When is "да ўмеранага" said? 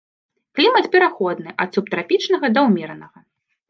2.59-3.19